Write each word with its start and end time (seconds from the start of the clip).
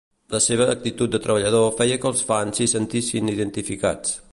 La 0.35 0.39
seva 0.45 0.65
actitud 0.75 1.11
de 1.15 1.19
treballador 1.25 1.67
feia 1.81 1.99
que 2.05 2.11
els 2.13 2.25
fans 2.31 2.61
s'hi 2.61 2.69
sentissin 2.75 3.33
identificats. 3.39 4.19